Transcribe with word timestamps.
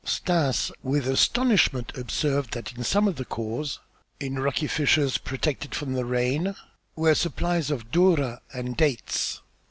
Stas 0.03 0.71
with 0.81 1.05
astonishment 1.07 1.95
observed 1.95 2.53
that 2.55 2.73
in 2.73 2.83
some 2.83 3.07
of 3.07 3.17
the 3.17 3.23
khors, 3.25 3.77
in 4.19 4.39
rocky 4.39 4.65
fissures 4.65 5.19
protected 5.19 5.75
from 5.75 5.93
rain, 5.95 6.55
were 6.95 7.13
supplies 7.13 7.69
of 7.69 7.91
durra 7.91 8.39
and 8.51 8.75
dates. 8.75 9.41